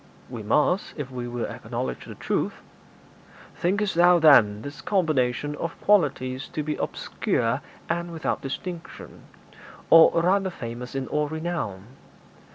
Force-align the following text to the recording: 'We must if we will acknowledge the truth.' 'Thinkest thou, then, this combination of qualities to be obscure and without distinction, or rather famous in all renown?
'We 0.31 0.41
must 0.41 0.95
if 0.97 1.11
we 1.11 1.27
will 1.27 1.45
acknowledge 1.45 2.05
the 2.07 2.15
truth.' 2.15 2.55
'Thinkest 3.57 3.93
thou, 3.93 4.17
then, 4.17 4.63
this 4.63 4.81
combination 4.81 5.55
of 5.57 5.79
qualities 5.79 6.47
to 6.47 6.63
be 6.63 6.75
obscure 6.77 7.61
and 7.87 8.11
without 8.11 8.41
distinction, 8.41 9.25
or 9.91 10.19
rather 10.23 10.49
famous 10.49 10.95
in 10.95 11.05
all 11.07 11.27
renown? 11.27 11.83